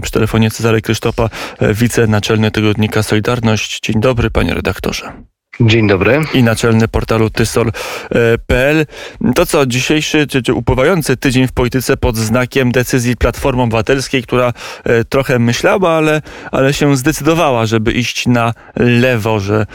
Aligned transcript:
Przy 0.00 0.12
telefonie 0.12 0.50
Cezary 0.50 0.82
Krzysztopa, 0.82 1.28
wicenaczelny 1.60 2.50
tygodnika 2.50 3.02
Solidarność. 3.02 3.80
Dzień 3.80 4.00
dobry, 4.00 4.30
panie 4.30 4.54
redaktorze. 4.54 5.29
Dzień 5.60 5.88
dobry. 5.88 6.20
I 6.34 6.42
naczelny 6.42 6.88
portalu 6.88 7.30
tysol.pl. 7.30 8.86
To 9.34 9.46
co, 9.46 9.66
dzisiejszy 9.66 10.26
czy, 10.26 10.42
czy 10.42 10.54
upływający 10.54 11.16
tydzień 11.16 11.46
w 11.46 11.52
polityce 11.52 11.96
pod 11.96 12.16
znakiem 12.16 12.72
decyzji 12.72 13.16
Platformy 13.16 13.62
Obywatelskiej, 13.62 14.22
która 14.22 14.52
e, 14.84 15.04
trochę 15.04 15.38
myślała, 15.38 15.90
ale, 15.90 16.22
ale 16.52 16.72
się 16.72 16.96
zdecydowała, 16.96 17.66
żeby 17.66 17.92
iść 17.92 18.26
na 18.26 18.54
lewo, 18.76 19.40
że, 19.40 19.66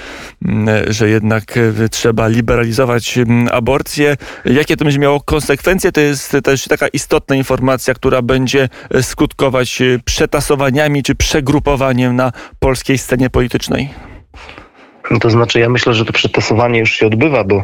mm, 0.46 0.93
że 0.93 1.10
jednak 1.10 1.57
e, 1.57 1.89
trzeba 1.89 2.28
liberalizować 2.28 3.20
aborcję. 3.52 4.18
Jakie 4.46 4.78
to 4.78 4.86
będzie 4.86 5.00
miało 5.00 5.21
konsekwencje? 5.21 5.92
To 5.92 6.02
jest 6.02 6.38
też 6.43 6.65
taka 6.65 6.88
istotna 6.88 7.36
informacja, 7.36 7.93
która 7.93 8.21
będzie 8.21 8.70
skutkować 9.02 9.82
e, 9.82 10.00
przetasowaniami 10.06 11.04
czy 11.04 11.15
przegrupowaniem 11.15 12.15
na 12.15 12.32
polskiej 12.60 12.97
scenie 12.97 13.29
politycznej. 13.29 13.89
To 15.19 15.29
znaczy, 15.29 15.60
ja 15.60 15.69
myślę, 15.69 15.93
że 15.93 16.05
to 16.05 16.14
przetasowanie 16.14 16.79
już 16.79 16.92
się 16.92 17.07
odbywa, 17.07 17.43
bo 17.43 17.64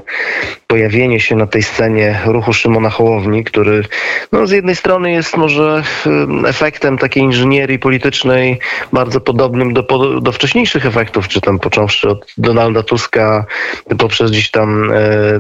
pojawienie 0.68 1.20
się 1.20 1.36
na 1.36 1.48
tej 1.48 1.64
scenie 1.64 2.20
ruchu 2.26 2.54
Szymona 2.54 2.90
Hołowni, 2.90 3.44
który 3.44 3.84
no, 4.32 4.48
z 4.48 4.52
jednej 4.52 4.76
strony 4.76 5.12
jest 5.12 5.38
może 5.38 5.84
efektem 6.48 6.98
takiej 6.98 7.24
inżynierii 7.24 7.80
politycznej 7.80 8.60
bardzo 8.94 9.22
podobnym 9.22 9.74
do, 9.74 9.84
do 10.22 10.32
wcześniejszych 10.32 10.86
efektów, 10.86 11.28
czy 11.28 11.42
tam 11.42 11.60
począwszy 11.60 12.10
od 12.10 12.34
Donalda 12.38 12.84
Tuska, 12.84 13.46
poprzez 13.98 14.32
gdzieś 14.32 14.52
tam 14.52 14.92
e, 14.92 14.96
e, 14.96 15.40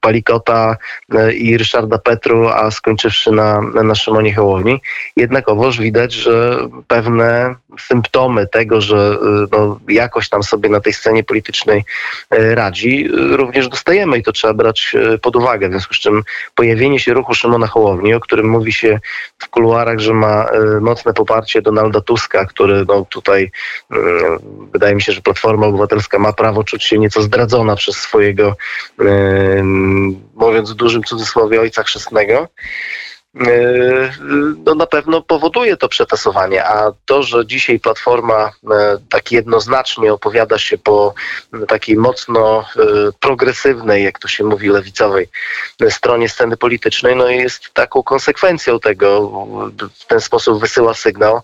Palikota 0.00 0.76
e, 1.14 1.32
i 1.32 1.58
Ryszarda 1.58 1.98
Petru, 1.98 2.48
a 2.48 2.70
skończywszy 2.70 3.32
na, 3.32 3.60
na 3.60 3.94
Szymonie 3.94 4.34
Hołowni. 4.34 4.80
Jednakowoż 5.16 5.78
widać, 5.78 6.12
że 6.12 6.58
pewne 6.88 7.54
symptomy 7.80 8.46
tego, 8.46 8.80
że 8.80 8.96
e, 8.96 9.46
no, 9.52 9.80
jakoś 9.88 10.28
tam 10.28 10.42
sobie 10.42 10.68
na 10.68 10.80
tej 10.80 10.92
scenie 10.92 11.24
politycznej 11.24 11.84
e, 12.30 12.54
radzi, 12.54 13.04
e, 13.04 13.36
również 13.36 13.68
dostajemy 13.68 14.18
i 14.18 14.22
to 14.22 14.32
trzeba 14.32 14.54
brać 14.54 14.96
pod 15.22 15.36
uwagę. 15.36 15.68
W 15.68 15.70
związku 15.70 15.94
z 15.94 15.98
czym 15.98 16.22
pojawienie 16.54 17.00
się 17.00 17.14
ruchu 17.14 17.34
Szymona 17.34 17.66
Hołowni, 17.66 18.14
o 18.14 18.20
którym 18.20 18.48
mówi 18.48 18.72
się 18.72 19.00
w 19.38 19.48
kuluarach, 19.48 19.98
że 19.98 20.14
ma 20.14 20.46
mocne 20.80 21.14
poparcie 21.14 21.62
Donalda 21.62 22.00
Tuska, 22.00 22.46
który 22.46 22.84
no, 22.88 23.06
tutaj 23.10 23.50
wydaje 24.72 24.94
mi 24.94 25.02
się, 25.02 25.12
że 25.12 25.20
Platforma 25.20 25.66
Obywatelska 25.66 26.18
ma 26.18 26.32
prawo 26.32 26.64
czuć 26.64 26.84
się 26.84 26.98
nieco 26.98 27.22
zdradzona 27.22 27.76
przez 27.76 27.96
swojego, 27.96 28.56
mówiąc 30.34 30.72
w 30.72 30.74
dużym 30.74 31.02
cudzysłowie, 31.02 31.60
ojca 31.60 31.82
chrzestnego. 31.82 32.48
E, 33.40 34.12
no 34.64 34.74
na 34.74 34.86
pewno 34.86 35.22
powoduje 35.22 35.76
to 35.76 35.88
przetasowanie, 35.88 36.64
a 36.64 36.92
to, 37.04 37.22
że 37.22 37.46
dzisiaj 37.46 37.80
Platforma 37.80 38.52
e, 38.70 38.98
tak 39.08 39.32
jednoznacznie 39.32 40.12
opowiada 40.12 40.58
się 40.58 40.78
po 40.78 41.14
takiej 41.68 41.96
mocno 41.96 42.60
e, 42.60 42.82
progresywnej, 43.20 44.04
jak 44.04 44.18
to 44.18 44.28
się 44.28 44.44
mówi, 44.44 44.68
lewicowej 44.68 45.28
stronie 45.90 46.28
sceny 46.28 46.56
politycznej, 46.56 47.16
no 47.16 47.28
jest 47.28 47.74
taką 47.74 48.02
konsekwencją 48.02 48.80
tego, 48.80 49.30
w 49.94 50.04
ten 50.06 50.20
sposób 50.20 50.60
wysyła 50.60 50.94
sygnał, 50.94 51.40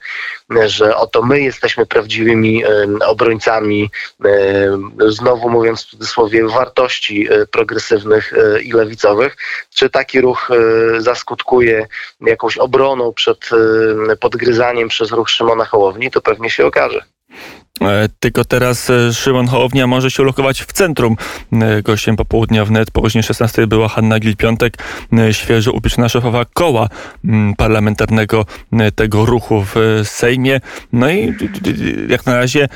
że 0.66 0.96
oto 0.96 1.22
my 1.22 1.40
jesteśmy 1.40 1.86
prawdziwymi 1.86 2.62
obrońcami, 3.06 3.90
znowu 5.08 5.50
mówiąc 5.50 5.82
w 5.82 5.90
cudzysłowie, 5.90 6.48
wartości 6.48 7.28
progresywnych 7.50 8.32
i 8.62 8.72
lewicowych. 8.72 9.36
Czy 9.74 9.90
taki 9.90 10.20
ruch 10.20 10.48
zaskutkuje 10.98 11.77
jakąś 12.20 12.58
obroną 12.58 13.12
przed 13.12 13.50
y, 14.12 14.16
podgryzaniem 14.16 14.88
przez 14.88 15.10
ruch 15.10 15.30
Szymona 15.30 15.64
Hołowni, 15.64 16.10
to 16.10 16.20
pewnie 16.20 16.50
się 16.50 16.66
okaże. 16.66 17.04
E, 17.80 18.08
tylko 18.20 18.44
teraz 18.44 18.90
e, 18.90 19.14
Szymon 19.14 19.46
Hołownia 19.46 19.86
może 19.86 20.10
się 20.10 20.22
ulokować 20.22 20.62
w 20.62 20.72
centrum. 20.72 21.16
E, 21.52 21.82
gościem 21.82 22.16
popołudnia 22.16 22.64
wnet 22.64 22.90
po 22.90 23.02
godzinie 23.02 23.22
16 23.22 23.66
była 23.66 23.88
Hanna 23.88 24.18
Gil-Piątek, 24.18 24.78
świeżo 25.32 25.72
upieczona 25.72 26.08
szefowa 26.08 26.44
koła 26.44 26.88
parlamentarnego 27.56 28.46
tego 28.94 29.26
ruchu 29.26 29.64
w 29.74 30.00
Sejmie. 30.04 30.60
No 30.92 31.10
i 31.10 31.34
jak 32.08 32.26
na 32.26 32.34
razie 32.34 32.68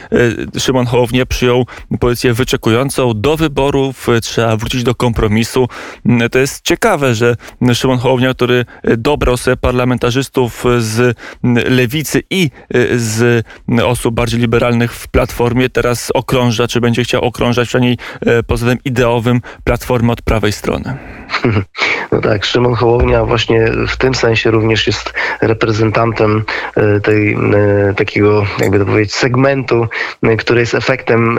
Szymon 0.58 0.86
Hołownia 0.86 1.26
przyjął 1.26 1.66
pozycję 2.00 2.32
wyczekującą. 2.34 3.12
Do 3.14 3.36
wyborów 3.36 4.06
trzeba 4.22 4.56
wrócić 4.56 4.82
do 4.82 4.94
kompromisu. 4.94 5.68
To 6.32 6.38
jest 6.38 6.64
ciekawe, 6.64 7.14
że 7.14 7.36
Szymon 7.74 7.98
Hołownia, 7.98 8.34
który 8.34 8.64
dobrał 8.98 9.36
sobie 9.36 9.56
parlamentarzystów 9.56 10.64
z 10.78 11.18
lewicy 11.68 12.22
i 12.30 12.50
z 12.96 13.46
osób 13.82 14.14
bardziej 14.14 14.40
liberalnych 14.40 14.91
w 14.92 15.08
Platformie 15.08 15.70
teraz 15.70 16.10
okrąża, 16.14 16.68
czy 16.68 16.80
będzie 16.80 17.04
chciał 17.04 17.24
okrążać 17.24 17.68
przynajmniej 17.68 17.98
e, 18.26 18.42
pod 18.42 18.56
względem 18.56 18.84
ideowym 18.84 19.40
Platformę 19.64 20.12
od 20.12 20.22
prawej 20.22 20.52
strony. 20.52 20.96
No 22.12 22.20
tak, 22.20 22.44
Szymon 22.44 22.74
Hołownia 22.74 23.24
właśnie 23.24 23.72
w 23.88 23.96
tym 23.96 24.14
sensie 24.14 24.50
również 24.50 24.86
jest 24.86 25.12
reprezentantem 25.40 26.44
e, 26.76 27.00
tej, 27.00 27.32
e, 27.32 27.94
takiego, 27.96 28.46
jakby 28.58 28.78
to 28.78 28.84
powiedzieć, 28.84 29.14
segmentu, 29.14 29.86
który 30.38 30.60
jest 30.60 30.74
efektem 30.74 31.38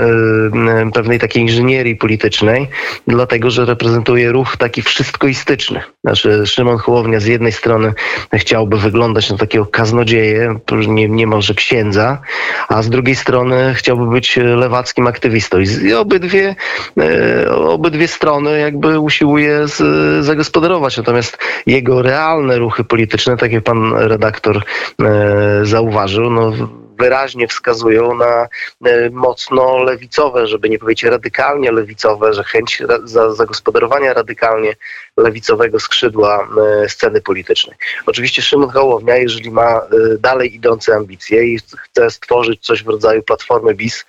pewnej 0.93 1.19
takiej 1.19 1.43
inżynierii 1.43 1.95
politycznej, 1.95 2.67
dlatego, 3.07 3.51
że 3.51 3.65
reprezentuje 3.65 4.31
ruch 4.31 4.57
taki 4.57 4.81
wszystkoistyczny. 4.81 5.81
Znaczy 6.03 6.47
Szymon 6.47 6.77
Hołownia 6.77 7.19
z 7.19 7.25
jednej 7.25 7.51
strony 7.51 7.93
chciałby 8.33 8.77
wyglądać 8.77 9.31
na 9.31 9.37
takiego 9.37 9.65
kaznodzieję, 9.65 10.59
nie, 10.87 11.09
niemalże 11.09 11.53
księdza, 11.53 12.21
a 12.69 12.81
z 12.81 12.89
drugiej 12.89 13.15
strony 13.15 13.32
strony 13.33 13.73
chciałby 13.73 14.07
być 14.07 14.37
lewackim 14.37 15.07
aktywistą. 15.07 15.57
I 15.59 15.93
obydwie, 15.93 16.55
e, 16.97 17.51
obydwie 17.51 18.07
strony 18.07 18.59
jakby 18.59 18.99
usiłuje 18.99 19.67
z, 19.67 20.25
zagospodarować. 20.25 20.97
Natomiast 20.97 21.37
jego 21.65 22.01
realne 22.01 22.57
ruchy 22.57 22.83
polityczne, 22.83 23.37
tak 23.37 23.51
jak 23.51 23.63
pan 23.63 23.93
redaktor 23.93 24.57
e, 24.57 25.65
zauważył, 25.65 26.29
no 26.29 26.51
wyraźnie 26.99 27.47
wskazują 27.47 28.15
na 28.15 28.47
e, 28.85 29.09
mocno 29.09 29.83
lewicowe, 29.83 30.47
żeby 30.47 30.69
nie 30.69 30.79
powiedzieć 30.79 31.03
radykalnie 31.03 31.71
lewicowe, 31.71 32.33
że 32.33 32.43
chęć 32.43 32.83
za, 33.03 33.33
zagospodarowania 33.33 34.13
radykalnie 34.13 34.75
lewicowego 35.17 35.79
skrzydła 35.79 36.47
sceny 36.87 37.21
politycznej. 37.21 37.75
Oczywiście 38.05 38.41
Szymon 38.41 38.69
Hołownia, 38.69 39.17
jeżeli 39.17 39.51
ma 39.51 39.81
dalej 40.19 40.55
idące 40.55 40.95
ambicje 40.95 41.43
i 41.43 41.59
chce 41.77 42.11
stworzyć 42.11 42.65
coś 42.65 42.83
w 42.83 42.87
rodzaju 42.87 43.23
platformy 43.23 43.75
BIS, 43.75 44.05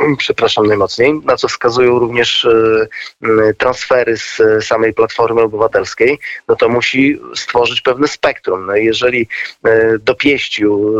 przepraszam 0.18 0.66
najmocniej, 0.66 1.20
na 1.24 1.36
co 1.36 1.48
wskazują 1.48 1.98
również 1.98 2.44
e, 2.44 3.54
transfery 3.54 4.16
z 4.16 4.40
samej 4.60 4.94
Platformy 4.94 5.40
Obywatelskiej, 5.40 6.18
no 6.48 6.56
to 6.56 6.68
musi 6.68 7.20
stworzyć 7.34 7.80
pewne 7.80 8.08
spektrum. 8.08 8.66
No 8.66 8.76
jeżeli 8.76 9.28
e, 9.64 9.98
dopieścił 9.98 10.94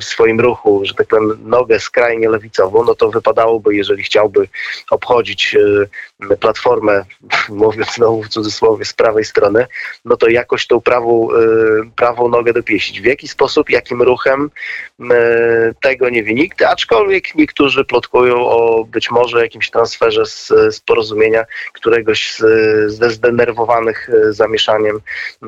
w 0.00 0.04
swoim 0.04 0.40
ruchu, 0.40 0.80
że 0.84 0.94
tak 0.94 1.06
powiem, 1.06 1.38
nogę 1.44 1.80
skrajnie 1.80 2.28
lewicową, 2.28 2.84
no 2.84 2.94
to 2.94 3.10
wypadałoby, 3.10 3.76
jeżeli 3.76 4.02
chciałby 4.02 4.48
obchodzić 4.90 5.56
e, 5.56 6.36
Platformę, 6.36 7.04
mówiąc 7.48 7.94
znowu 7.94 8.22
w 8.22 8.28
cudzysłowie, 8.28 8.84
z 8.84 8.92
prawej 8.92 9.24
strony, 9.24 9.66
no 10.04 10.16
to 10.16 10.28
jakoś 10.28 10.66
tą 10.66 10.80
prawą, 10.80 11.28
prawą 11.96 12.28
nogę 12.28 12.52
dopieścić. 12.52 13.00
W 13.00 13.04
jaki 13.04 13.28
sposób, 13.28 13.70
jakim 13.70 14.02
ruchem, 14.02 14.50
tego 15.80 16.08
nie 16.08 16.22
wie 16.22 16.34
nikt, 16.34 16.62
aczkolwiek 16.62 17.34
niektórzy 17.34 17.84
plotkują 17.84 18.41
o 18.48 18.84
być 18.84 19.10
może 19.10 19.42
jakimś 19.42 19.70
transferze 19.70 20.26
z, 20.26 20.52
z 20.70 20.80
porozumienia 20.80 21.44
któregoś 21.72 22.34
z, 22.34 22.42
ze 22.92 23.10
zdenerwowanych 23.10 24.10
e, 24.10 24.32
zamieszaniem 24.32 25.00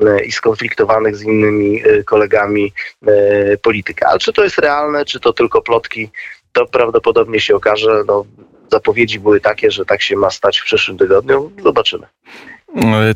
e, 0.05 0.25
i 0.25 0.31
skonfliktowanych 0.31 1.15
z 1.15 1.23
innymi 1.23 1.81
e, 1.83 2.03
kolegami 2.03 2.73
polityka. 3.61 4.07
Ale 4.09 4.19
czy 4.19 4.33
to 4.33 4.43
jest 4.43 4.59
realne, 4.59 5.05
czy 5.05 5.19
to 5.19 5.33
tylko 5.33 5.61
plotki, 5.61 6.09
to 6.53 6.65
prawdopodobnie 6.65 7.39
się 7.39 7.55
okaże. 7.55 8.03
No, 8.07 8.25
zapowiedzi 8.71 9.19
były 9.19 9.41
takie, 9.41 9.71
że 9.71 9.85
tak 9.85 10.01
się 10.01 10.15
ma 10.15 10.29
stać 10.29 10.59
w 10.59 10.65
przyszłym 10.65 10.97
tygodniu. 10.97 11.51
Zobaczymy. 11.63 12.07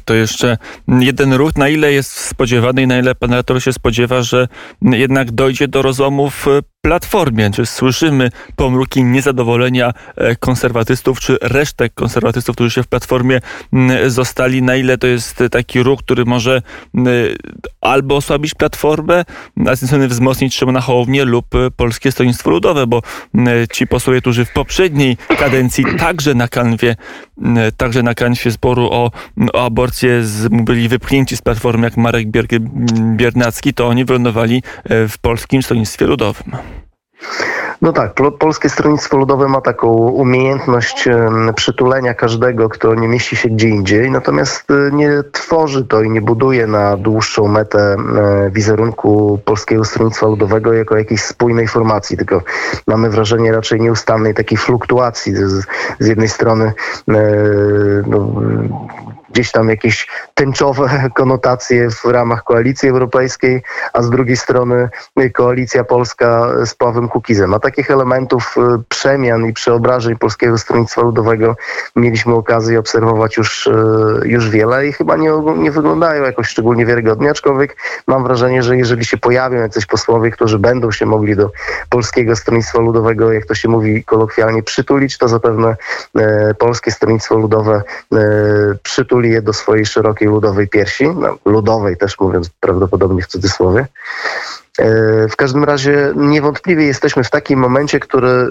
To 0.05 0.13
jeszcze 0.13 0.57
jeden 0.87 1.33
ruch, 1.33 1.55
na 1.55 1.69
ile 1.69 1.91
jest 1.91 2.11
spodziewany 2.11 2.81
i 2.81 2.87
na 2.87 2.99
ile 2.99 3.15
pan 3.15 3.29
redaktor 3.29 3.61
się 3.61 3.73
spodziewa, 3.73 4.21
że 4.21 4.47
jednak 4.81 5.31
dojdzie 5.31 5.67
do 5.67 5.81
rozłamów 5.81 6.45
Platformie. 6.81 7.51
Czy 7.51 7.65
słyszymy 7.65 8.31
pomruki 8.55 9.03
niezadowolenia 9.03 9.93
e, 10.15 10.35
konserwatystów, 10.35 11.19
czy 11.19 11.37
resztek 11.41 11.93
konserwatystów, 11.93 12.55
którzy 12.55 12.71
się 12.71 12.83
w 12.83 12.87
Platformie 12.87 13.39
zostali? 14.07 14.61
Na 14.61 14.75
ile 14.75 14.97
to 14.97 15.07
jest 15.07 15.43
taki 15.51 15.83
ruch, 15.83 15.99
który 15.99 16.25
może 16.25 16.61
albo 17.81 18.15
osłabić 18.15 18.53
Platformę, 18.53 19.25
a 19.67 19.75
z 19.75 19.85
strony 19.85 20.07
wzmocnić 20.07 20.55
Szymona 20.55 20.81
Hołownię 20.81 21.25
lub 21.25 21.45
Polskie 21.75 22.11
Stronnictwo 22.11 22.49
Ludowe, 22.49 22.87
bo 22.87 23.01
ci 23.71 23.87
posłowie, 23.87 24.21
którzy 24.21 24.45
w 24.45 24.53
poprzedniej 24.53 25.17
kadencji 25.39 25.85
także 25.99 26.33
na 26.33 26.47
kanwie, 26.47 26.95
także 27.77 28.03
na 28.03 28.13
kanwie 28.13 28.51
sporu 28.51 28.89
o, 28.91 29.11
o 29.53 29.65
aborcję 29.65 30.23
z, 30.23 30.47
byli 30.47 30.87
wypchnięci 30.87 31.37
z 31.37 31.41
Platformy, 31.41 31.87
jak 31.87 31.97
Marek 31.97 32.27
Biernacki, 33.15 33.73
to 33.73 33.87
oni 33.87 34.05
wylądowali 34.05 34.63
e, 34.83 35.07
w 35.07 35.17
Polskim 35.17 35.63
Stronnictwie 35.63 36.05
Ludowym. 36.05 36.69
No 37.81 37.94
tak, 37.94 38.13
Polskie 38.39 38.69
Stronnictwo 38.69 39.18
Ludowe 39.18 39.48
ma 39.48 39.62
taką 39.62 39.88
umiejętność 39.98 41.10
przytulenia 41.56 42.13
każdego, 42.13 42.69
kto 42.69 42.95
nie 42.95 43.07
mieści 43.07 43.36
się 43.36 43.50
gdzie 43.50 43.69
indziej, 43.69 44.12
natomiast 44.12 44.71
e, 44.71 44.92
nie 44.92 45.10
tworzy 45.31 45.86
to 45.86 46.01
i 46.01 46.10
nie 46.10 46.21
buduje 46.21 46.68
na 46.68 46.98
dłuższą 46.98 47.48
metę 47.48 47.80
e, 47.80 48.50
wizerunku 48.51 49.39
Polskiego 49.45 49.86
Stronnictwa 49.86 50.27
Ludowego 50.27 50.74
jako 50.74 50.98
jakiejś 50.98 51.21
spójnej 51.21 51.68
formacji, 51.68 52.18
tylko 52.18 52.42
mamy 52.88 53.10
wrażenie 53.10 53.51
raczej 53.51 53.81
nieustannej 53.81 54.33
takiej 54.33 54.57
fluktuacji. 54.57 55.36
Z, 55.36 55.66
jednej 56.07 56.30
strony 56.30 56.74
no, 58.07 58.33
gdzieś 59.31 59.51
tam 59.51 59.69
jakieś 59.69 60.07
tęczowe 60.33 60.89
konotacje 61.15 61.89
w 61.89 62.05
ramach 62.05 62.43
koalicji 62.43 62.89
europejskiej, 62.89 63.61
a 63.93 64.01
z 64.01 64.09
drugiej 64.09 64.37
strony 64.37 64.89
koalicja 65.33 65.83
polska 65.83 66.49
z 66.65 66.75
Pawłem 66.75 67.09
Kukizem. 67.09 67.53
A 67.53 67.59
takich 67.59 67.91
elementów 67.91 68.55
y, 68.57 68.83
przemian 68.89 69.45
i 69.45 69.53
przeobrażeń 69.53 70.15
Polskiego 70.15 70.57
Stronnictwa 70.57 71.01
Ludowego 71.01 71.55
mieliśmy 71.95 72.33
okazję 72.33 72.79
obserwować 72.79 73.37
już, 73.37 73.67
y, 73.67 73.71
już 74.25 74.49
wiele 74.49 74.87
i 74.87 74.93
chyba 74.93 75.15
nie, 75.15 75.31
nie 75.57 75.71
wyglądają 75.71 76.23
jakoś 76.23 76.47
szczególnie 76.47 76.85
wiarygodnie, 76.85 77.29
aczkolwiek 77.29 77.77
mam 78.07 78.23
wrażenie, 78.23 78.63
że 78.63 78.77
jeżeli 78.77 79.05
się 79.05 79.17
pojawią 79.17 79.57
jacyś 79.57 79.85
posłowie, 79.85 80.31
którzy 80.31 80.59
będą 80.59 80.91
się 80.91 81.05
mogli 81.05 81.35
do 81.35 81.51
Polskiego 81.89 82.35
Stronnictwa 82.35 82.79
Ludowego, 82.79 83.33
jak 83.33 83.45
to 83.45 83.55
się 83.55 83.69
mówi 83.69 84.03
kolokwialnie, 84.03 84.63
przytulić, 84.63 85.17
to 85.17 85.27
zapewne 85.27 85.75
Polskie 86.59 86.91
Stronnictwo 86.91 87.35
Ludowe 87.35 87.81
przytuli 88.83 89.19
przytuli 89.19 89.31
je 89.33 89.42
do 89.42 89.54
swojej 89.54 89.86
szerokiej 89.86 90.27
ludowej 90.27 90.68
piersi, 90.68 91.10
no, 91.10 91.38
ludowej 91.45 91.98
też 91.98 92.19
mówiąc 92.19 92.50
prawdopodobnie 92.60 93.21
w 93.21 93.27
cudzysłowie. 93.27 93.88
E, 94.80 95.27
w 95.27 95.36
każdym 95.36 95.63
razie 95.63 96.13
niewątpliwie 96.16 96.86
jesteśmy 96.86 97.24
w 97.24 97.30
takim 97.30 97.60
momencie, 97.60 98.00
który 98.00 98.27
e, 98.27 98.48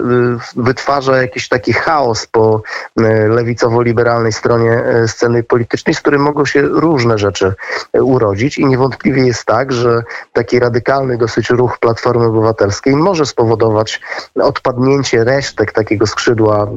wytwarza 0.55 1.21
jakiś 1.21 1.47
taki 1.47 1.73
chaos 1.73 2.27
po 2.27 2.61
e, 2.97 3.27
lewicowo-liberalnej 3.27 4.31
stronie 4.31 4.83
sceny 5.07 5.43
politycznej, 5.43 5.95
z 5.95 5.99
którym 5.99 6.21
mogą 6.21 6.45
się 6.45 6.61
różne 6.61 7.17
rzeczy 7.17 7.53
urodzić 7.93 8.57
i 8.57 8.65
niewątpliwie 8.65 9.25
jest 9.25 9.45
tak, 9.45 9.71
że 9.71 10.03
taki 10.33 10.59
radykalny 10.59 11.17
dosyć 11.17 11.49
ruch 11.49 11.79
Platformy 11.79 12.25
Obywatelskiej 12.25 12.95
może 12.95 13.25
spowodować 13.25 14.01
odpadnięcie 14.35 15.23
resztek 15.23 15.71
takiego 15.71 16.07
skrzydła 16.07 16.67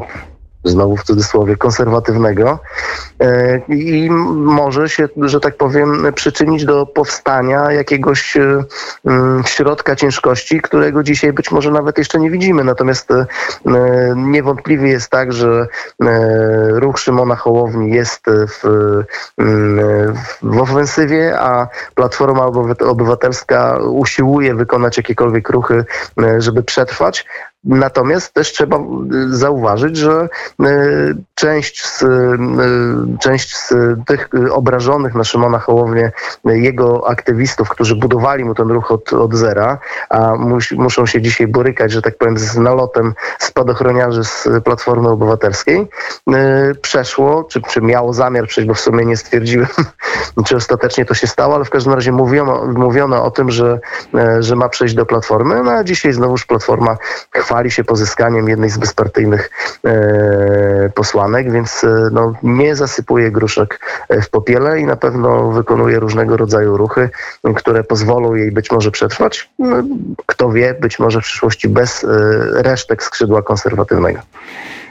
znowu 0.64 0.96
w 0.96 1.02
cudzysłowie, 1.02 1.56
konserwatywnego 1.56 2.58
e, 3.20 3.58
i 3.68 4.10
może 4.10 4.88
się, 4.88 5.08
że 5.16 5.40
tak 5.40 5.56
powiem, 5.56 6.06
przyczynić 6.14 6.64
do 6.64 6.86
powstania 6.86 7.72
jakiegoś 7.72 8.36
e, 8.36 8.64
środka 9.46 9.96
ciężkości, 9.96 10.60
którego 10.60 11.02
dzisiaj 11.02 11.32
być 11.32 11.50
może 11.50 11.70
nawet 11.70 11.98
jeszcze 11.98 12.18
nie 12.20 12.30
widzimy. 12.30 12.64
Natomiast 12.64 13.10
e, 13.10 13.26
niewątpliwie 14.16 14.88
jest 14.88 15.10
tak, 15.10 15.32
że 15.32 15.66
ruch 16.68 16.98
Szymona 16.98 17.36
Hołowni 17.36 17.90
jest 17.90 18.24
w, 18.48 18.62
w 20.42 20.60
ofensywie, 20.60 21.40
a 21.40 21.68
Platforma 21.94 22.46
Obywatelska 22.80 23.78
usiłuje 23.78 24.54
wykonać 24.54 24.96
jakiekolwiek 24.96 25.48
ruchy, 25.48 25.84
żeby 26.38 26.62
przetrwać. 26.62 27.26
Natomiast 27.64 28.34
też 28.34 28.52
trzeba 28.52 28.76
y, 28.76 28.82
zauważyć, 29.36 29.96
że 29.96 30.28
y, 30.60 30.66
część 31.34 31.86
z, 31.86 32.02
y, 32.02 32.08
część 33.20 33.56
z 33.56 33.74
tych 34.06 34.28
obrażonych 34.50 35.14
na 35.14 35.24
Szymona 35.24 35.58
Hołownię, 35.58 36.12
jego 36.44 37.08
aktywistów, 37.08 37.68
którzy 37.68 37.96
budowali 37.96 38.44
mu 38.44 38.54
ten 38.54 38.70
ruch 38.70 38.92
od, 38.92 39.12
od 39.12 39.34
zera, 39.34 39.78
a 40.10 40.36
mus, 40.36 40.70
muszą 40.70 41.06
się 41.06 41.22
dzisiaj 41.22 41.46
borykać, 41.46 41.92
że 41.92 42.02
tak 42.02 42.18
powiem, 42.18 42.38
z 42.38 42.56
nalotem 42.56 43.14
spadochroniarzy 43.38 44.24
z 44.24 44.48
Platformy 44.64 45.08
Obywatelskiej, 45.08 45.88
przeszło, 46.82 47.44
czy, 47.44 47.62
czy 47.62 47.80
miało 47.80 48.12
zamiar 48.12 48.46
przejść, 48.46 48.68
bo 48.68 48.74
w 48.74 48.80
sumie 48.80 49.04
nie 49.04 49.16
stwierdziłem, 49.16 49.68
czy 50.46 50.56
ostatecznie 50.56 51.04
to 51.04 51.14
się 51.14 51.26
stało, 51.26 51.54
ale 51.54 51.64
w 51.64 51.70
każdym 51.70 51.92
razie 51.92 52.12
mówiono, 52.12 52.66
mówiono 52.66 53.24
o 53.24 53.30
tym, 53.30 53.50
że, 53.50 53.80
że 54.40 54.56
ma 54.56 54.68
przejść 54.68 54.94
do 54.94 55.06
Platformy, 55.06 55.62
no 55.62 55.70
a 55.70 55.84
dzisiaj 55.84 56.12
znowuż 56.12 56.46
Platforma 56.46 56.96
chwali 57.34 57.51
chwali 57.52 57.70
się 57.70 57.84
pozyskaniem 57.84 58.48
jednej 58.48 58.70
z 58.70 58.78
bezpartyjnych 58.78 59.50
e, 59.84 60.90
posłanek, 60.94 61.52
więc 61.52 61.84
e, 61.84 62.08
no, 62.12 62.34
nie 62.42 62.76
zasypuje 62.76 63.30
gruszek 63.30 63.80
e, 64.08 64.22
w 64.22 64.30
popiele 64.30 64.80
i 64.80 64.86
na 64.86 64.96
pewno 64.96 65.50
wykonuje 65.50 65.98
różnego 65.98 66.36
rodzaju 66.36 66.76
ruchy, 66.76 67.10
które 67.56 67.84
pozwolą 67.84 68.34
jej 68.34 68.52
być 68.52 68.70
może 68.70 68.90
przetrwać. 68.90 69.50
No, 69.58 69.76
kto 70.26 70.52
wie, 70.52 70.74
być 70.74 70.98
może 70.98 71.20
w 71.20 71.24
przyszłości 71.24 71.68
bez 71.68 72.06
resztek 72.52 73.02
skrzydła 73.02 73.42
konserwatywnego. 73.42 74.20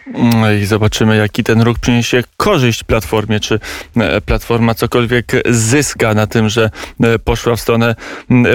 No 0.08 0.52
I 0.52 0.66
zobaczymy, 0.66 1.18
jaki 1.18 1.44
ten 1.44 1.62
ruch 1.62 1.80
przyniesie 1.80 2.24
korzyść 2.38 2.84
Platformie. 2.84 3.40
Czy 3.40 3.60
e, 3.98 4.22
Platforma 4.22 4.74
cokolwiek 4.74 5.32
zyska 5.50 6.14
na 6.14 6.28
tym, 6.28 6.50
że 6.50 6.70
e, 7.04 7.20
poszła 7.20 7.56
w 7.56 7.62
stronę 7.62 7.96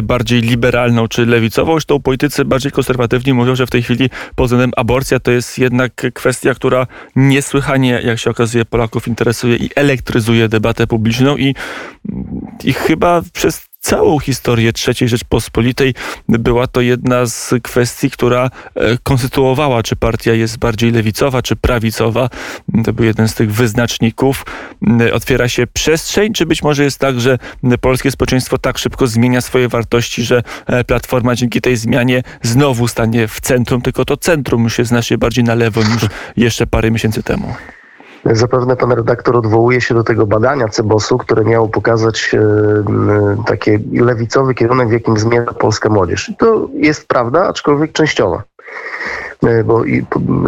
bardziej 0.03 0.41
liberalną 0.41 1.09
czy 1.09 1.27
lewicową? 1.27 1.73
Zresztą 1.73 2.01
politycy 2.01 2.45
bardziej 2.45 2.73
konserwatywni 2.73 3.33
mówią, 3.33 3.57
że 3.57 3.67
w 3.67 3.71
tej 3.71 3.83
chwili 3.83 4.11
pod 4.35 4.47
względem 4.47 4.73
aborcja 4.77 5.21
to 5.21 5.31
jest 5.31 5.59
jednak 5.59 5.93
kwestia, 6.15 6.55
która 6.55 6.87
niesłychanie, 7.17 8.01
jak 8.05 8.19
się 8.19 8.31
okazuje, 8.31 8.65
Polaków 8.65 9.09
interesuje 9.09 9.57
i 9.57 9.71
elektryzuje 9.77 10.49
debatę 10.49 10.87
publiczną 10.87 11.37
i, 11.37 11.55
i 12.65 12.73
chyba 12.73 13.23
przez 13.33 13.67
całą 13.87 14.19
historię 14.19 14.73
III 14.89 15.09
Rzeczpospolitej 15.09 15.95
była 16.29 16.67
to 16.67 16.81
jedna 16.81 17.27
z 17.27 17.55
kwestii, 17.63 18.11
która 18.11 18.51
e, 18.75 18.99
konstytuowała, 19.03 19.83
czy 19.83 19.97
partia 19.97 20.33
jest 20.33 20.59
bardziej 20.59 20.93
lewicowa, 20.93 21.43
czy 21.43 21.57
prawicowa. 21.57 22.29
To 22.85 22.93
był 22.93 23.05
jeden 23.05 23.29
z 23.29 23.35
tych 23.35 23.53
wyznaczników. 23.53 24.45
Otwiera 25.13 25.49
się 25.49 25.67
przestrzeń, 25.67 26.33
czy 26.33 26.47
być 26.47 26.63
może 26.63 26.85
jest 26.85 26.99
tak, 26.99 27.21
że 27.21 27.39
polskie 27.81 28.11
społeczeństwo 28.11 28.59
tak 28.59 28.79
szybko 28.79 29.07
zmienia 29.07 29.41
swoje 29.41 29.69
wartości, 29.69 30.23
że 30.23 30.43
e, 30.67 30.85
Platforma 30.85 31.35
dzięki 31.35 31.61
tej 31.61 31.77
zmianie 31.77 32.23
znowu 32.43 32.89
stanie 32.89 33.29
w 33.29 33.41
centrum, 33.41 33.83
tylko 33.83 34.05
to 34.05 34.17
centrum 34.17 34.65
już 34.65 34.79
jest 34.79 34.89
znacznie 34.89 35.19
bardziej 35.19 35.45
na 35.45 35.55
lewo 35.55 35.83
niż 35.83 36.07
jeszcze 36.37 36.67
parę 36.67 36.91
miesięcy 36.91 37.23
temu. 37.23 37.55
Zapewne 38.25 38.77
pan 38.77 38.93
redaktor 38.93 39.37
odwołuje 39.37 39.81
się 39.81 39.95
do 39.95 40.05
tego 40.05 40.27
badania 40.27 40.69
Cebosu, 40.69 41.19
które 41.19 41.45
miało 41.45 41.69
pokazać 41.69 42.35
e, 42.35 43.43
taki 43.47 43.71
lewicowy 43.93 44.55
kierunek, 44.55 44.89
w 44.89 44.93
jakim 44.93 45.19
zmierza 45.19 45.53
polska 45.53 45.89
młodzież. 45.89 46.29
I 46.29 46.37
to 46.37 46.69
jest 46.75 47.09
prawda, 47.09 47.49
aczkolwiek 47.49 47.93
częściowa. 47.93 48.43
E, 49.45 49.65
bo 49.65 49.85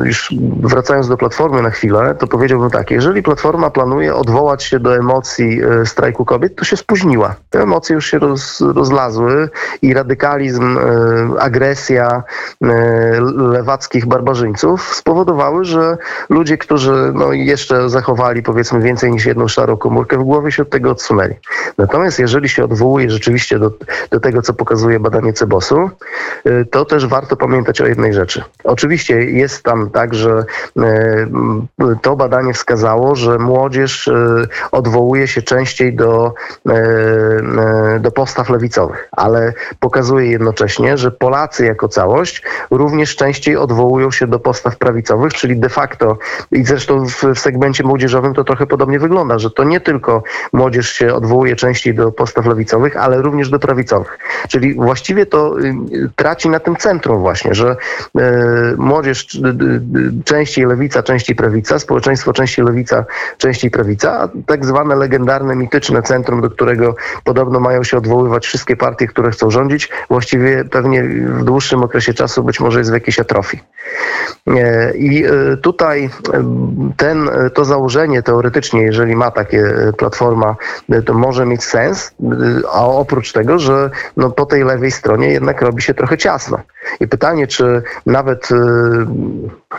już 0.04 0.34
wracając 0.60 1.08
do 1.08 1.16
Platformy 1.16 1.62
na 1.62 1.70
chwilę, 1.70 2.14
to 2.18 2.26
powiedziałbym 2.26 2.70
tak, 2.70 2.90
jeżeli 2.90 3.22
Platforma 3.22 3.70
planuje 3.70 4.14
odwołać 4.14 4.64
się 4.64 4.80
do 4.80 4.96
emocji 4.96 5.60
e, 5.62 5.86
strajku 5.86 6.24
kobiet, 6.24 6.56
to 6.56 6.64
się 6.64 6.76
spóźniła. 6.76 7.34
Te 7.50 7.62
emocje 7.62 7.94
już 7.94 8.06
się 8.06 8.18
roz, 8.18 8.60
rozlazły 8.60 9.48
i 9.82 9.94
radykalizm, 9.94 10.78
e, 10.78 11.40
agresja 11.40 12.22
lewackich 13.36 14.06
barbarzyńców 14.06 14.94
spowodowały, 14.94 15.64
że 15.64 15.96
ludzie, 16.30 16.58
którzy 16.58 17.12
no, 17.14 17.32
jeszcze 17.32 17.90
zachowali 17.90 18.42
powiedzmy 18.42 18.80
więcej 18.80 19.12
niż 19.12 19.26
jedną 19.26 19.48
szarą 19.48 19.76
komórkę 19.76 20.18
w 20.18 20.22
głowie 20.22 20.52
się 20.52 20.62
od 20.62 20.70
tego 20.70 20.90
odsunęli. 20.90 21.34
Natomiast 21.78 22.18
jeżeli 22.18 22.48
się 22.48 22.64
odwołuje 22.64 23.10
rzeczywiście 23.10 23.58
do, 23.58 23.70
do 24.10 24.20
tego, 24.20 24.42
co 24.42 24.54
pokazuje 24.54 25.00
badanie 25.00 25.32
Cebosu, 25.32 25.90
to 26.70 26.84
też 26.84 27.06
warto 27.06 27.36
pamiętać 27.36 27.80
o 27.80 27.86
jednej 27.86 28.14
rzeczy. 28.14 28.42
O 28.64 28.76
Oczywiście 28.78 29.24
jest 29.24 29.62
tam 29.62 29.90
tak, 29.90 30.14
że 30.14 30.44
to 32.02 32.16
badanie 32.16 32.52
wskazało, 32.52 33.14
że 33.14 33.38
młodzież 33.38 34.10
odwołuje 34.72 35.28
się 35.28 35.42
częściej 35.42 35.94
do, 35.94 36.34
do 38.00 38.10
postaw 38.10 38.50
lewicowych, 38.50 39.08
ale 39.12 39.52
pokazuje 39.80 40.30
jednocześnie, 40.30 40.98
że 40.98 41.10
Polacy 41.10 41.64
jako 41.64 41.88
całość 41.88 42.42
również 42.70 43.16
częściej 43.16 43.56
odwołują 43.56 44.10
się 44.10 44.26
do 44.26 44.38
postaw 44.38 44.76
prawicowych, 44.76 45.34
czyli 45.34 45.56
de 45.56 45.68
facto 45.68 46.18
i 46.52 46.64
zresztą 46.64 47.06
w, 47.06 47.24
w 47.24 47.38
segmencie 47.38 47.84
młodzieżowym 47.84 48.34
to 48.34 48.44
trochę 48.44 48.66
podobnie 48.66 48.98
wygląda, 48.98 49.38
że 49.38 49.50
to 49.50 49.64
nie 49.64 49.80
tylko 49.80 50.22
młodzież 50.52 50.92
się 50.92 51.14
odwołuje 51.14 51.56
częściej 51.56 51.94
do 51.94 52.12
postaw 52.12 52.46
lewicowych, 52.46 52.96
ale 52.96 53.22
również 53.22 53.50
do 53.50 53.58
prawicowych. 53.58 54.18
Czyli 54.48 54.74
właściwie 54.74 55.26
to 55.26 55.60
y, 55.60 55.74
traci 56.16 56.48
na 56.48 56.60
tym 56.60 56.76
centrum 56.76 57.20
właśnie, 57.20 57.54
że 57.54 57.76
y, 58.18 58.20
młodzież 58.76 59.40
częściej 60.24 60.66
lewica, 60.66 61.02
częściej 61.02 61.36
prawica, 61.36 61.78
społeczeństwo 61.78 62.32
częściej 62.32 62.64
lewica, 62.64 63.04
częściej 63.38 63.70
prawica, 63.70 64.20
a 64.20 64.28
tak 64.46 64.66
zwane 64.66 64.96
legendarne, 64.96 65.56
mityczne 65.56 66.02
centrum, 66.02 66.40
do 66.40 66.50
którego 66.50 66.96
podobno 67.24 67.60
mają 67.60 67.84
się 67.84 67.98
odwoływać 67.98 68.46
wszystkie 68.46 68.76
partie, 68.76 69.06
które 69.06 69.30
chcą 69.30 69.50
rządzić, 69.50 69.90
właściwie 70.10 70.64
pewnie 70.64 71.04
w 71.04 71.44
dłuższym 71.44 71.82
okresie 71.82 72.14
czasu 72.14 72.44
być 72.44 72.60
może 72.60 72.78
jest 72.78 72.90
w 72.90 72.94
jakiejś 72.94 73.18
atrofii. 73.18 73.60
I 74.94 75.24
tutaj 75.62 76.10
ten, 76.96 77.30
to 77.54 77.64
założenie 77.64 78.22
teoretycznie, 78.22 78.82
jeżeli 78.82 79.16
ma 79.16 79.30
takie 79.30 79.74
platforma, 79.98 80.56
to 81.04 81.14
może 81.14 81.46
mieć 81.46 81.64
sens, 81.64 82.14
a 82.72 82.86
oprócz 82.86 83.32
tego, 83.32 83.58
że 83.58 83.90
no, 84.16 84.30
po 84.30 84.46
tej 84.46 84.64
lewej 84.64 84.90
stronie 84.90 85.28
jednak 85.28 85.62
robi 85.62 85.82
się 85.82 85.94
trochę 85.94 86.18
ciasno. 86.18 86.60
I 87.00 87.08
pytanie, 87.08 87.46
czy 87.46 87.82
nawet 88.06 88.48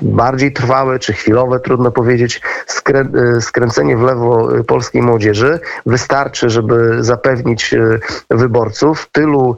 bardziej 0.01 0.53
trwałe, 0.53 0.99
czy 0.99 1.13
chwilowe, 1.13 1.59
trudno 1.59 1.91
powiedzieć, 1.91 2.41
skrę 2.67 3.05
y, 3.37 3.41
skręcenie 3.41 3.97
w 3.97 4.01
lewo 4.01 4.49
polskiej 4.67 5.01
młodzieży. 5.01 5.59
Wystarczy, 5.85 6.49
żeby 6.49 7.03
zapewnić 7.03 7.73
y, 7.73 7.99
wyborców 8.29 9.09
tylu 9.11 9.57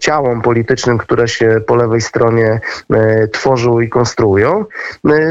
ciałom 0.00 0.42
politycznym, 0.42 0.98
które 0.98 1.28
się 1.28 1.60
po 1.66 1.76
lewej 1.76 2.00
stronie 2.00 2.60
tworzą 3.32 3.80
i 3.80 3.88
konstruują, 3.88 4.64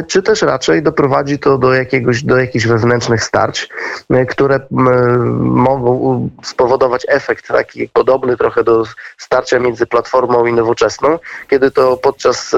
czy 0.08 0.24
też 0.24 0.42
raczej 0.42 0.84
doprowadzi 0.84 1.40
to 1.40 1.58
do 1.58 1.74
jakiegoś, 1.74 2.24
do 2.24 2.38
jakichś 2.38 2.68
wewnętrznych 2.68 3.24
starć, 3.24 3.70
które 4.30 4.60
mogą 5.40 6.30
spowodować 6.44 7.06
efekt 7.10 7.48
taki 7.48 7.90
podobny 7.90 8.38
trochę 8.38 8.64
do 8.64 8.84
starcia 9.18 9.60
między 9.60 9.86
Platformą 9.86 10.46
i 10.46 10.54
Nowoczesną, 10.54 11.20
kiedy 11.48 11.72
to 11.72 11.98
podczas 11.98 12.56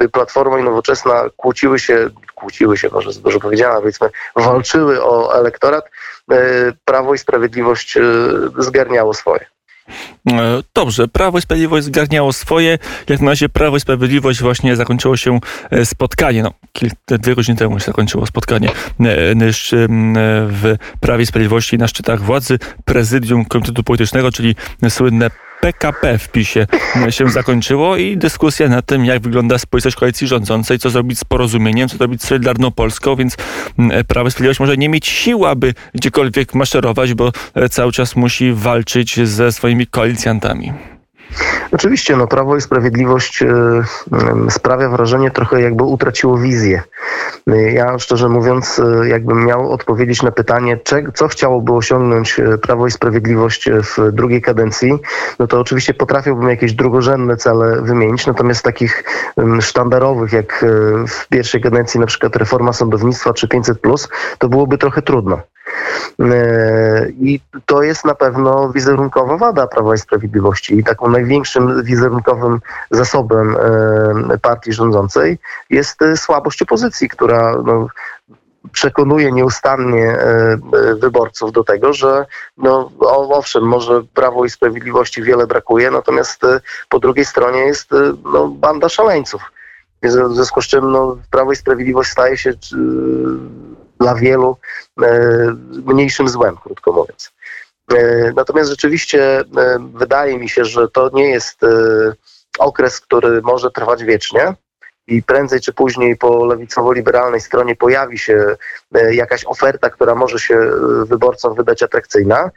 gdy 0.00 0.08
Platforma 0.08 0.58
i 0.58 0.62
Nowoczesna 0.62 1.24
kłóciły 1.36 1.78
się, 1.78 2.10
kłóciły 2.34 2.76
się, 2.76 2.88
może 2.92 3.12
za 3.12 3.20
dużo 3.20 3.40
powiedziane, 3.40 3.80
powiedzmy, 3.80 4.10
walczyły 4.36 5.04
o 5.04 5.40
elektorat, 5.40 5.84
e, 6.30 6.36
Prawo 6.84 7.14
i 7.14 7.18
Sprawiedliwość 7.18 7.96
e, 7.96 8.02
zgarniało 8.58 9.14
swoje. 9.14 9.46
Dobrze, 10.74 11.08
Prawo 11.08 11.38
i 11.38 11.42
Sprawiedliwość 11.42 11.86
zgarniało 11.86 12.32
swoje. 12.32 12.78
Jak 13.08 13.20
na 13.20 13.30
razie 13.30 13.48
Prawo 13.48 13.76
i 13.76 13.80
Sprawiedliwość 13.80 14.42
właśnie 14.42 14.76
zakończyło 14.76 15.16
się 15.16 15.40
spotkanie. 15.84 16.42
No, 16.42 16.52
kilka, 16.72 16.96
dwie 17.08 17.34
godziny 17.34 17.58
temu 17.58 17.80
się 17.80 17.86
zakończyło 17.86 18.26
spotkanie 18.26 18.68
w 20.48 20.76
Prawie 21.00 21.22
i 21.22 21.26
Sprawiedliwości 21.26 21.78
na 21.78 21.88
szczytach 21.88 22.22
władzy 22.22 22.58
Prezydium 22.84 23.44
Komitetu 23.44 23.82
Politycznego, 23.82 24.32
czyli 24.32 24.56
słynne 24.88 25.30
PKP 25.60 26.18
w 26.18 26.28
PiSie 26.28 26.66
się 27.10 27.30
zakończyło 27.30 27.96
i 27.96 28.16
dyskusja 28.16 28.68
na 28.68 28.82
tym, 28.82 29.04
jak 29.04 29.22
wygląda 29.22 29.58
społeczność 29.58 29.96
koalicji 29.96 30.26
rządzącej, 30.26 30.78
co 30.78 30.90
zrobić 30.90 31.18
z 31.18 31.24
porozumieniem, 31.24 31.88
co 31.88 31.96
zrobić 31.96 32.22
z 32.22 32.26
Solidarną 32.26 32.70
Polską, 32.70 33.16
więc 33.16 33.36
mm, 33.78 34.04
Prawo 34.04 34.28
i 34.28 34.30
Sprawiedliwość 34.30 34.60
może 34.60 34.76
nie 34.76 34.88
mieć 34.88 35.06
siły, 35.06 35.48
aby 35.48 35.74
gdziekolwiek 35.94 36.54
maszerować, 36.54 37.14
bo 37.14 37.32
e, 37.54 37.68
cały 37.68 37.92
czas 37.92 38.16
musi 38.16 38.52
walczyć 38.52 39.28
ze 39.28 39.52
swoimi 39.52 39.86
koalicjantami. 39.86 40.72
Oczywiście, 41.72 42.16
no 42.16 42.26
Prawo 42.26 42.56
i 42.56 42.60
Sprawiedliwość 42.60 43.42
y, 43.42 43.46
y, 43.46 44.50
sprawia 44.50 44.88
wrażenie 44.88 45.30
trochę 45.30 45.60
jakby 45.60 45.84
utraciło 45.84 46.38
wizję. 46.38 46.82
Y, 47.48 47.72
ja 47.72 47.98
szczerze 47.98 48.28
mówiąc, 48.28 48.80
jakbym 49.04 49.44
miał 49.44 49.72
odpowiedzieć 49.72 50.22
na 50.22 50.30
pytanie, 50.30 50.78
co 51.14 51.28
chciałoby 51.28 51.72
osiągnąć 51.72 52.40
Prawo 52.62 52.86
i 52.86 52.90
Sprawiedliwość 52.90 53.70
w 53.70 54.12
drugiej 54.12 54.42
kadencji, 54.42 54.98
no 55.38 55.46
to 55.46 55.60
oczywiście 55.60 55.94
potrafiłbym 55.94 56.48
jakieś 56.48 56.72
drugorzędne 56.72 57.36
cele 57.36 57.82
wymienić, 57.82 58.26
natomiast 58.26 58.64
takich 58.64 59.04
sztandarowych, 59.60 60.32
jak 60.32 60.64
w 61.08 61.28
pierwszej 61.28 61.60
kadencji 61.60 62.00
na 62.00 62.06
przykład 62.06 62.36
reforma 62.36 62.72
sądownictwa 62.72 63.32
czy 63.32 63.46
500+, 63.46 64.08
to 64.38 64.48
byłoby 64.48 64.78
trochę 64.78 65.02
trudno. 65.02 65.40
E, 66.20 67.08
I 67.20 67.40
to 67.66 67.82
jest 67.82 68.04
na 68.04 68.14
pewno 68.14 68.72
wizerunkowa 68.72 69.36
wada 69.36 69.66
Prawa 69.66 69.94
i 69.94 69.98
Sprawiedliwości. 69.98 70.78
I 70.78 70.84
taką 70.84 71.08
największym 71.08 71.84
wizerunkowym 71.84 72.60
zasobem 72.90 73.56
e, 73.56 74.38
partii 74.38 74.72
rządzącej 74.72 75.38
jest 75.70 76.02
e, 76.02 76.16
słabość 76.16 76.62
opozycji, 76.62 77.08
która 77.08 77.62
no, 77.64 77.86
przekonuje 78.72 79.32
nieustannie 79.32 80.18
wyborców 81.00 81.52
do 81.52 81.64
tego, 81.64 81.92
że 81.92 82.26
no, 82.56 82.90
owszem, 83.30 83.62
może 83.62 84.02
Prawo 84.14 84.44
i 84.44 84.50
Sprawiedliwości 84.50 85.22
wiele 85.22 85.46
brakuje, 85.46 85.90
natomiast 85.90 86.42
po 86.88 86.98
drugiej 86.98 87.24
stronie 87.24 87.60
jest 87.60 87.90
no, 88.32 88.48
banda 88.48 88.88
szaleńców. 88.88 89.42
W 90.02 90.10
związku 90.10 90.62
z 90.62 90.66
czym 90.66 90.92
no, 90.92 91.16
Prawo 91.30 91.52
i 91.52 91.56
Sprawiedliwość 91.56 92.10
staje 92.10 92.36
się 92.36 92.52
dla 94.00 94.14
wielu 94.14 94.56
e, 95.02 95.30
mniejszym 95.84 96.28
złem, 96.28 96.56
krótko 96.56 96.92
mówiąc. 96.92 97.32
E, 97.94 98.32
natomiast 98.36 98.70
rzeczywiście 98.70 99.40
e, 99.40 99.44
wydaje 99.94 100.38
mi 100.38 100.48
się, 100.48 100.64
że 100.64 100.88
to 100.88 101.10
nie 101.12 101.30
jest 101.30 101.60
okres, 102.58 103.00
który 103.00 103.42
może 103.42 103.70
trwać 103.70 104.04
wiecznie 104.04 104.54
i 105.06 105.22
prędzej 105.22 105.60
czy 105.60 105.72
później 105.72 106.16
po 106.16 106.44
lewicowo-liberalnej 106.44 107.40
stronie 107.40 107.76
pojawi 107.76 108.18
się 108.18 108.56
jakaś 109.10 109.44
oferta, 109.44 109.90
która 109.90 110.14
może 110.14 110.38
się 110.38 110.70
wyborcom 111.04 111.54
wydać 111.54 111.82
atrakcyjna. 111.82 112.50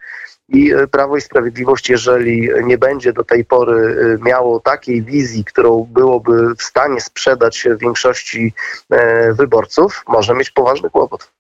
I 0.50 0.74
Prawo 0.92 1.18
i 1.18 1.22
Sprawiedliwość, 1.22 1.90
jeżeli 1.90 2.50
nie 2.64 2.78
będzie 2.78 3.14
do 3.14 3.24
tej 3.24 3.46
pory 3.46 3.98
miało 4.22 4.60
takiej 4.60 5.04
wizji, 5.04 5.46
którą 5.46 5.88
byłoby 5.92 6.56
w 6.56 6.64
stanie 6.64 7.02
sprzedać 7.02 7.68
większości 7.78 8.54
wyborców, 9.34 10.04
może 10.08 10.34
mieć 10.34 10.52
poważny 10.52 10.90
kłopot. 10.90 11.32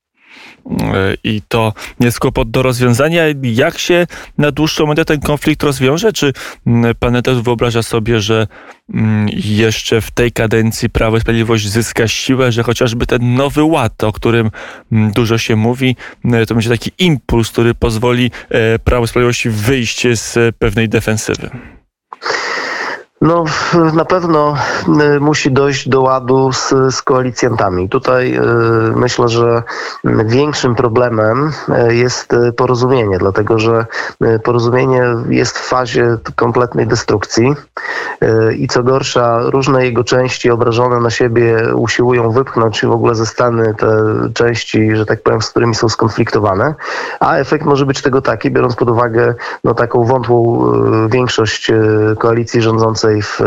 I 1.24 1.41
to 1.48 1.74
jest 2.00 2.20
kłopot 2.20 2.51
do 2.51 2.62
rozwiązania. 2.62 3.24
Jak 3.43 3.77
się 3.77 4.08
na 4.38 4.51
dłuższą 4.51 4.86
metę 4.86 5.05
ten 5.05 5.20
konflikt 5.20 5.63
rozwiąże? 5.63 6.13
Czy 6.13 6.34
mm, 6.67 6.96
pan 7.00 7.22
też 7.22 7.41
wyobraża 7.41 7.84
sobie, 7.84 8.20
że 8.22 8.48
mm, 8.93 9.27
jeszcze 9.36 10.01
w 10.01 10.12
tej 10.12 10.32
kadencji 10.32 10.89
Prawo 10.89 11.17
i 11.17 11.22
Sprawiedliwość 11.22 11.67
zyska 11.67 12.08
siłę, 12.08 12.51
że 12.51 12.63
chociażby 12.63 13.05
ten 13.05 13.36
nowy 13.36 13.63
ład, 13.63 14.03
o 14.03 14.12
którym 14.12 14.51
mm, 14.91 15.12
dużo 15.12 15.38
się 15.38 15.55
mówi, 15.55 15.96
to 16.48 16.55
będzie 16.55 16.70
taki 16.70 16.91
impuls, 17.00 17.51
który 17.51 17.75
pozwoli 17.75 18.32
e, 18.50 18.79
Prawo 18.79 19.05
i 19.05 19.08
Sprawiedliwości 19.08 19.50
wyjść 19.50 20.08
z 20.13 20.55
pewnej 20.55 20.89
defensywy? 20.89 21.50
No, 23.24 23.44
na 23.94 24.06
pewno 24.06 24.56
y, 25.15 25.20
musi 25.20 25.51
dojść 25.51 25.89
do 25.89 26.01
ładu 26.01 26.53
z, 26.53 26.74
z 26.89 27.01
koalicjantami. 27.01 27.89
Tutaj 27.89 28.36
y, 28.36 28.42
myślę, 28.96 29.30
że 29.30 29.63
większym 30.25 30.75
problemem 30.75 31.51
y, 31.89 31.96
jest 31.96 32.36
porozumienie, 32.58 33.18
dlatego 33.18 33.60
że 33.60 33.86
porozumienie 34.44 35.03
jest 35.30 35.60
w 35.60 35.68
fazie 35.68 36.18
kompletnej 36.36 36.88
destrukcji 36.88 37.56
i 38.58 38.68
co 38.68 38.84
gorsza, 38.84 39.39
różne 39.42 39.86
jego 39.86 40.03
części 40.03 40.50
obrażone 40.50 41.00
na 41.00 41.10
siebie 41.10 41.58
usiłują 41.75 42.32
wypchnąć 42.32 42.86
w 42.86 42.92
ogóle 42.92 43.15
ze 43.15 43.25
stany 43.25 43.75
te 43.75 43.88
części, 44.34 44.96
że 44.96 45.06
tak 45.06 45.24
powiem, 45.24 45.42
z 45.42 45.50
którymi 45.50 45.75
są 45.75 45.89
skonfliktowane, 45.89 46.75
a 47.20 47.36
efekt 47.36 47.65
może 47.65 47.86
być 47.86 48.01
tego 48.01 48.22
taki, 48.22 48.51
biorąc 48.51 48.75
pod 48.75 48.89
uwagę 48.89 49.36
no, 49.63 49.74
taką 49.74 50.03
wątłą 50.03 50.72
większość 51.10 51.72
koalicji 52.20 52.62
rządzącej 52.62 53.12
w, 53.22 53.39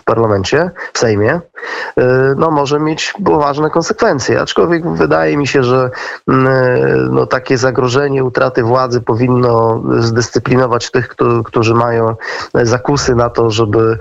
w 0.00 0.04
parlamencie, 0.04 0.70
w 0.92 0.98
Sejmie, 0.98 1.34
y, 1.34 2.02
no, 2.36 2.50
może 2.50 2.80
mieć 2.80 3.14
poważne 3.24 3.70
konsekwencje. 3.70 4.40
Aczkolwiek 4.40 4.88
wydaje 4.88 5.36
mi 5.36 5.46
się, 5.46 5.62
że 5.64 5.90
mm, 6.28 6.46
y, 6.46 7.08
no, 7.10 7.26
takie 7.26 7.58
zagrożenie 7.58 8.24
utraty 8.24 8.62
władzy 8.62 9.00
powinno 9.00 9.82
zdyscyplinować 9.98 10.90
tych, 10.90 11.14
którzy 11.44 11.74
mają 11.74 12.16
zakusy 12.54 13.14
na 13.14 13.30
to, 13.30 13.50
żeby 13.50 13.98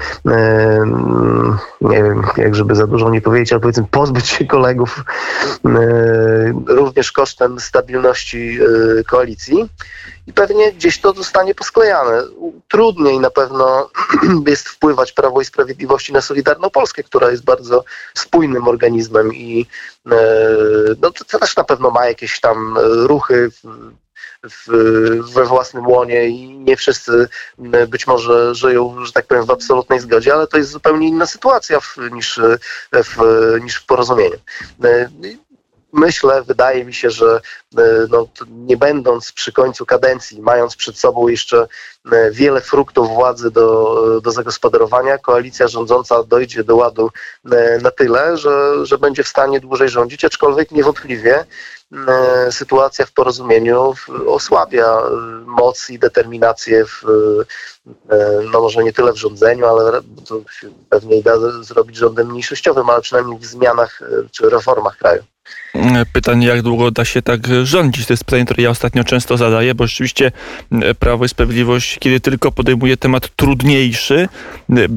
nie 1.82 2.04
wiem, 2.04 2.24
jak 2.38 2.56
żeby 2.56 2.76
za 2.76 2.88
dużo 2.88 3.10
nie 3.10 3.22
powiedzieć, 3.22 3.52
ale 3.52 3.62
powiedzmy 3.62 3.86
pozbyć 3.92 4.28
się 4.28 4.46
kolegów 4.46 5.04
również 6.68 7.12
kosztem 7.12 7.60
stabilności 7.60 8.60
koalicji 9.08 9.70
i 10.28 10.34
pewnie 10.34 10.72
gdzieś 10.72 11.02
to 11.02 11.14
zostanie 11.14 11.56
posklejane. 11.56 12.24
Trudniej 12.68 13.20
na 13.20 13.30
pewno 13.30 13.90
jest 14.48 14.70
wpływać 14.70 15.12
Prawo 15.12 15.42
i 15.42 15.46
Sprawiedliwości 15.46 16.14
na 16.14 16.22
Solidarną 16.22 16.70
Polskę, 16.70 17.04
która 17.04 17.32
jest 17.32 17.44
bardzo 17.44 17.84
spójnym 18.18 18.68
organizmem 18.68 19.34
i 19.34 19.66
no, 21.02 21.12
to 21.12 21.40
też 21.40 21.56
na 21.56 21.64
pewno 21.64 21.90
ma 21.90 22.06
jakieś 22.06 22.40
tam 22.40 22.78
ruchy 22.80 23.50
w, 24.44 24.68
we 25.34 25.46
własnym 25.46 25.88
łonie 25.88 26.28
i 26.28 26.58
nie 26.58 26.78
wszyscy 26.78 27.30
być 27.88 28.08
może 28.08 28.56
żyją, 28.56 29.06
że 29.06 29.12
tak 29.12 29.28
powiem, 29.28 29.46
w 29.46 29.52
absolutnej 29.52 30.00
zgodzie, 30.00 30.34
ale 30.34 30.48
to 30.48 30.58
jest 30.58 30.70
zupełnie 30.70 31.08
inna 31.08 31.26
sytuacja 31.26 31.80
w, 31.80 31.98
niż, 32.12 32.40
w, 32.94 33.18
niż 33.62 33.76
w 33.76 33.86
porozumieniu 33.86 34.38
myślę, 35.98 36.44
wydaje 36.44 36.86
mi 36.86 36.94
się, 36.94 37.10
że 37.10 37.42
no, 38.10 38.28
nie 38.50 38.78
będąc 38.78 39.32
przy 39.32 39.52
końcu 39.52 39.86
kadencji, 39.86 40.42
mając 40.42 40.76
przed 40.76 40.98
sobą 40.98 41.28
jeszcze 41.28 41.68
wiele 42.32 42.62
fruktów 42.62 43.10
władzy 43.10 43.52
do, 43.52 44.20
do 44.22 44.32
zagospodarowania, 44.32 45.18
koalicja 45.18 45.68
rządząca 45.68 46.24
dojdzie 46.24 46.64
do 46.64 46.76
ładu 46.76 47.12
na 47.82 47.92
tyle, 47.92 48.38
że, 48.38 48.86
że 48.86 48.98
będzie 48.98 49.24
w 49.24 49.28
stanie 49.28 49.60
dłużej 49.60 49.90
rządzić, 49.90 50.26
aczkolwiek 50.26 50.72
niewątpliwie 50.72 51.46
E, 52.08 52.52
sytuacja 52.52 53.06
w 53.06 53.12
porozumieniu 53.12 53.94
osłabia 54.28 54.86
e, 54.86 55.10
moc 55.46 55.90
i 55.90 56.00
determinację 56.00 56.86
w, 56.86 57.04
e, 58.10 58.42
no 58.52 58.62
może 58.62 58.84
nie 58.84 58.94
tyle 58.94 59.14
w 59.14 59.18
rządzeniu, 59.18 59.66
ale 59.66 60.02
to 60.28 60.42
pewnie 60.90 61.24
da 61.24 61.34
zrobić 61.62 61.98
rządem 61.98 62.28
mniejszościowym, 62.28 62.90
ale 62.90 63.02
przynajmniej 63.02 63.40
w 63.40 63.46
zmianach 63.46 64.02
czy 64.32 64.50
reformach 64.50 64.98
kraju. 64.98 65.24
Pytanie, 66.14 66.48
jak 66.48 66.62
długo 66.62 66.92
da 66.92 67.06
się 67.06 67.22
tak 67.22 67.48
rządzić? 67.64 68.06
To 68.06 68.14
jest 68.14 68.24
pytanie, 68.24 68.46
które 68.46 68.64
ja 68.64 68.70
ostatnio 68.70 69.04
często 69.04 69.38
zadaję, 69.38 69.76
bo 69.76 69.88
rzeczywiście 69.88 70.32
Prawo 71.00 71.26
i 71.26 71.30
Sprawiedliwość, 71.30 72.00
kiedy 72.00 72.20
tylko 72.20 72.52
podejmuje 72.52 72.98
temat 72.98 73.36
trudniejszy, 73.36 74.30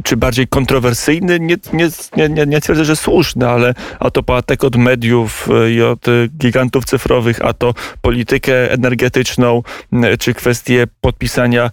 czy 0.04 0.16
bardziej 0.16 0.48
kontrowersyjny, 0.48 1.40
nie, 1.40 1.56
nie, 1.72 1.88
nie, 2.28 2.46
nie 2.46 2.60
twierdzę, 2.60 2.84
że 2.84 2.96
słuszny, 2.96 3.48
ale 3.48 3.74
a 4.00 4.10
to 4.10 4.22
poatek 4.22 4.64
od 4.64 4.76
mediów 4.76 5.48
i 5.70 5.82
od 5.82 6.06
gigantów 6.38 6.84
cyfrowych, 6.84 7.44
a 7.44 7.52
to 7.52 7.74
politykę 8.00 8.72
energetyczną, 8.72 9.62
czy 10.18 10.34
kwestie 10.34 10.86
podpisania 11.00 11.70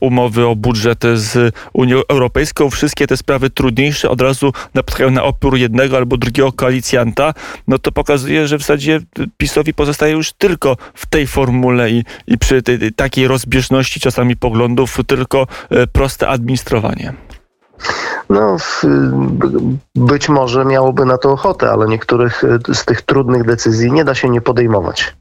umowy 0.00 0.46
o 0.46 0.56
budżet 0.56 1.04
z 1.14 1.54
Unią 1.72 2.00
Europejską, 2.08 2.70
wszystkie 2.70 3.06
te 3.06 3.16
sprawy 3.16 3.50
trudniejsze 3.50 4.10
od 4.10 4.20
razu 4.20 4.52
napotkają 4.74 5.10
na 5.10 5.24
opór 5.24 5.56
jednego 5.56 5.96
albo 5.96 6.16
drugiego 6.16 6.52
koalicjanta, 6.52 7.34
no 7.68 7.78
to 7.78 7.92
pokazuje, 7.92 8.39
że 8.46 8.58
w 8.58 8.60
zasadzie 8.60 9.00
PiSowi 9.36 9.74
pozostaje 9.74 10.12
już 10.12 10.32
tylko 10.32 10.76
w 10.94 11.06
tej 11.06 11.26
formule 11.26 11.90
i, 11.90 12.04
i 12.26 12.38
przy 12.38 12.62
tej, 12.62 12.92
takiej 12.92 13.28
rozbieżności 13.28 14.00
czasami 14.00 14.36
poglądów 14.36 14.98
tylko 15.06 15.46
e, 15.70 15.86
proste 15.86 16.28
administrowanie. 16.28 17.12
No, 18.30 18.56
być 19.94 20.28
może 20.28 20.64
miałoby 20.64 21.04
na 21.04 21.18
to 21.18 21.32
ochotę, 21.32 21.70
ale 21.70 21.88
niektórych 21.88 22.44
e, 22.44 22.74
z 22.74 22.84
tych 22.84 23.02
trudnych 23.02 23.44
decyzji 23.44 23.92
nie 23.92 24.04
da 24.04 24.14
się 24.14 24.28
nie 24.28 24.40
podejmować. 24.40 25.16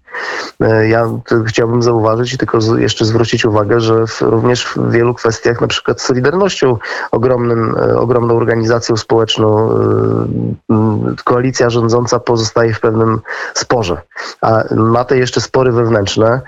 E, 0.61 0.87
ja 0.87 1.09
chciałbym 1.47 1.83
zauważyć 1.83 2.33
i 2.33 2.37
tylko 2.37 2.59
jeszcze 2.77 3.05
zwrócić 3.05 3.45
uwagę, 3.45 3.79
że 3.79 4.07
w, 4.07 4.21
również 4.21 4.65
w 4.65 4.91
wielu 4.91 5.13
kwestiach, 5.13 5.61
na 5.61 5.67
przykład 5.67 6.01
Solidarnością, 6.01 6.77
ogromnym, 7.11 7.75
e, 7.77 7.97
ogromną 7.97 8.37
organizacją 8.37 8.97
społeczną, 8.97 9.71
e, 9.71 11.15
koalicja 11.23 11.69
rządząca 11.69 12.19
pozostaje 12.19 12.73
w 12.73 12.79
pewnym 12.79 13.19
sporze. 13.53 14.01
A 14.41 14.63
ma 14.75 15.05
te 15.05 15.17
jeszcze 15.17 15.41
spory 15.41 15.71
wewnętrzne, 15.71 16.41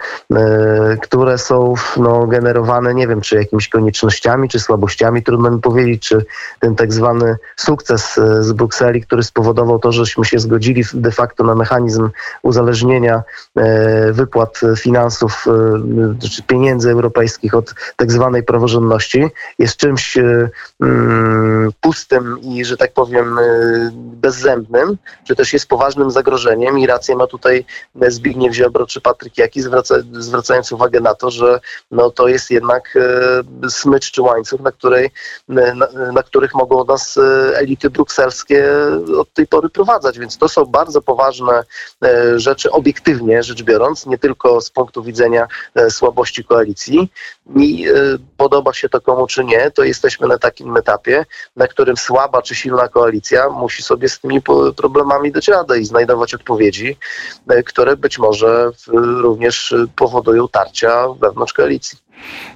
które 1.01 1.37
są 1.37 1.73
no, 1.97 2.27
generowane, 2.27 2.93
nie 2.93 3.07
wiem, 3.07 3.21
czy 3.21 3.35
jakimiś 3.35 3.69
koniecznościami, 3.69 4.49
czy 4.49 4.59
słabościami. 4.59 5.23
Trudno 5.23 5.51
mi 5.51 5.61
powiedzieć, 5.61 6.07
czy 6.07 6.25
ten 6.59 6.75
tak 6.75 6.93
zwany 6.93 7.37
sukces 7.55 8.19
z 8.39 8.51
Brukseli, 8.51 9.01
który 9.01 9.23
spowodował 9.23 9.79
to, 9.79 9.91
żeśmy 9.91 10.25
się 10.25 10.39
zgodzili 10.39 10.83
de 10.93 11.11
facto 11.11 11.43
na 11.43 11.55
mechanizm 11.55 12.09
uzależnienia 12.41 13.23
wypłat 14.11 14.61
finansów 14.77 15.45
e, 16.21 16.29
czy 16.29 16.43
pieniędzy 16.43 16.91
europejskich 16.91 17.53
od 17.53 17.73
tak 17.95 18.11
zwanej 18.11 18.43
praworządności 18.43 19.27
jest 19.59 19.77
czymś 19.77 20.17
e, 20.17 20.49
mm, 20.81 21.71
pustym 21.81 22.41
i, 22.41 22.65
że 22.65 22.77
tak 22.77 22.93
powiem, 22.93 23.39
bezzębnym, 23.93 24.97
czy 25.27 25.35
też 25.35 25.53
jest 25.53 25.67
poważnym 25.67 26.11
zagrożeniem. 26.11 26.79
I 26.79 26.87
rację 26.87 27.15
ma 27.15 27.27
tutaj 27.27 27.65
Zbigniew 28.07 28.53
Ziobro 28.53 28.85
czy 28.85 29.01
Patryk 29.01 29.37
Jaki, 29.37 29.61
zwraca, 29.61 29.95
zwracając 30.11 30.71
uwagę 30.71 30.99
na 30.99 31.15
to, 31.15 31.31
że 31.31 31.59
no, 31.91 32.09
to 32.09 32.27
jest 32.27 32.51
jednak 32.51 32.97
smycz 33.69 34.11
czy 34.11 34.21
łańcuch, 34.21 34.61
na, 34.61 34.71
której, 34.71 35.09
na, 35.47 35.87
na 36.13 36.23
których 36.23 36.53
mogą 36.53 36.85
nas 36.85 37.19
elity 37.53 37.89
brukselskie 37.89 38.69
od 39.17 39.33
tej 39.33 39.47
pory 39.47 39.69
prowadzać, 39.69 40.19
więc 40.19 40.37
to 40.37 40.49
są 40.49 40.65
bardzo 40.65 41.01
poważne 41.01 41.63
rzeczy 42.35 42.71
obiektywnie, 42.71 43.40
rzecz 43.43 43.63
biorąc, 43.63 44.05
nie 44.05 44.17
tylko 44.17 44.61
z 44.61 44.69
punktu 44.69 45.03
widzenia 45.03 45.47
e, 45.75 45.91
słabości 45.91 46.43
koalicji. 46.43 47.11
Mi 47.45 47.87
e, 47.87 47.93
podoba 48.37 48.73
się 48.73 48.89
to 48.89 49.01
komu 49.01 49.27
czy 49.27 49.43
nie, 49.43 49.71
to 49.71 49.83
jesteśmy 49.83 50.27
na 50.27 50.37
takim 50.37 50.77
etapie, 50.77 51.25
na 51.55 51.67
którym 51.67 51.97
słaba 51.97 52.41
czy 52.41 52.55
silna 52.55 52.87
koalicja 52.87 53.49
musi 53.49 53.83
sobie 53.83 54.09
z 54.09 54.19
tymi 54.19 54.41
problemami 54.77 55.31
dać 55.31 55.47
radę 55.47 55.79
i 55.79 55.85
znajdować 55.85 56.33
odpowiedzi, 56.33 56.97
e, 57.49 57.63
które 57.63 57.97
być 57.97 58.19
może 58.19 58.71
również 59.21 59.75
powodują 59.95 60.47
tarcia 60.47 61.07
wewnątrz 61.19 61.53
koalicji. 61.53 62.10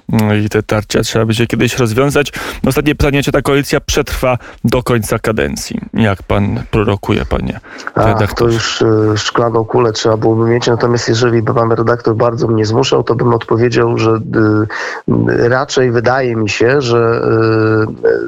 No 0.08 0.34
i 0.34 0.48
te 0.48 0.62
tarcia 0.62 1.02
trzeba 1.02 1.26
będzie 1.26 1.46
kiedyś 1.46 1.78
rozwiązać. 1.78 2.32
Ostatnie 2.66 2.94
pytanie, 2.94 3.22
czy 3.22 3.32
ta 3.32 3.42
koalicja 3.42 3.80
przetrwa 3.80 4.38
do 4.64 4.82
końca 4.82 5.18
kadencji? 5.18 5.80
Jak 5.94 6.22
pan 6.22 6.62
prorokuje, 6.70 7.24
panie 7.24 7.60
redaktorze? 7.96 8.34
To 8.34 8.54
już 8.54 8.82
y, 8.82 9.18
szklaną 9.18 9.64
kulę 9.64 9.92
trzeba 9.92 10.16
byłoby 10.16 10.50
mieć, 10.50 10.66
natomiast 10.66 11.08
jeżeli 11.08 11.42
by 11.42 11.54
pan 11.54 11.72
redaktor 11.72 12.14
bardzo 12.14 12.48
mnie 12.48 12.66
zmuszał, 12.66 13.02
to 13.04 13.14
bym 13.14 13.34
odpowiedział, 13.34 13.98
że 13.98 14.10
y, 14.10 15.48
raczej 15.48 15.90
wydaje 15.90 16.36
mi 16.36 16.48
się, 16.48 16.80
że 16.80 17.22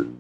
y, 0.04 0.18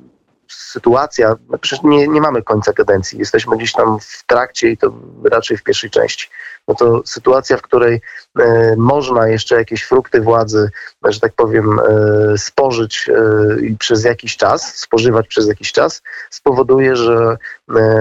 sytuacja, 0.48 1.34
przecież 1.60 1.82
nie, 1.84 2.08
nie 2.08 2.20
mamy 2.20 2.42
końca 2.42 2.72
kadencji, 2.72 3.18
jesteśmy 3.18 3.56
gdzieś 3.56 3.72
tam 3.72 3.98
w 4.00 4.24
trakcie 4.26 4.70
i 4.70 4.76
to 4.76 4.92
raczej 5.24 5.56
w 5.56 5.62
pierwszej 5.62 5.90
części. 5.90 6.28
No 6.68 6.74
to 6.74 7.02
sytuacja, 7.04 7.56
w 7.56 7.62
której 7.62 8.00
e, 8.38 8.74
można 8.76 9.28
jeszcze 9.28 9.56
jakieś 9.56 9.82
frukty 9.82 10.20
władzy, 10.20 10.70
że 11.08 11.20
tak 11.20 11.32
powiem, 11.32 11.78
e, 11.78 12.38
spożyć 12.38 13.08
e, 13.08 13.76
przez 13.78 14.04
jakiś 14.04 14.36
czas, 14.36 14.76
spożywać 14.76 15.26
przez 15.28 15.48
jakiś 15.48 15.72
czas, 15.72 16.02
spowoduje, 16.30 16.96
że 16.96 17.36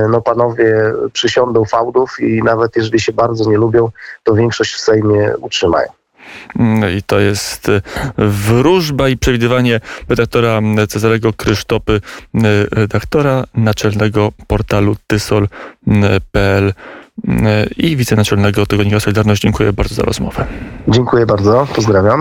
no 0.10 0.22
panowie 0.22 0.94
przysiądą 1.14 1.66
fałdów 1.66 2.20
i 2.20 2.44
nawet 2.44 2.76
jeżeli 2.76 3.00
się 3.00 3.14
bardzo 3.14 3.50
nie 3.50 3.58
lubią, 3.58 3.90
to 4.24 4.34
większość 4.34 4.74
w 4.74 4.80
Sejmie 4.80 5.34
utrzymają. 5.38 5.88
Mm, 6.60 6.98
I 6.98 7.04
to 7.04 7.20
jest 7.20 7.68
wróżba 8.18 9.10
i 9.10 9.18
przewidywanie 9.18 9.80
redaktora 10.10 10.62
Cezarego 10.90 11.34
Krysztopy, 11.34 12.02
redaktora 12.72 13.44
naczelnego 13.54 14.32
portalu 14.48 14.96
tysol.pl 15.08 16.74
i 17.78 17.98
wicenaczelnego 17.98 18.66
Tygodnika 18.66 19.00
Solidarność. 19.00 19.42
Dziękuję 19.42 19.74
bardzo 19.74 19.96
za 19.96 20.04
rozmowę. 20.04 20.46
Dziękuję 20.88 21.26
bardzo, 21.26 21.68
pozdrawiam. 21.76 22.16